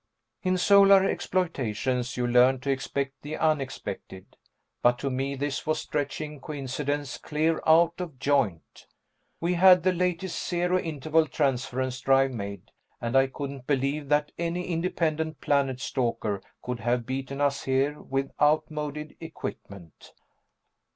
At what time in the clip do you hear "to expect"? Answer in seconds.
2.61-3.21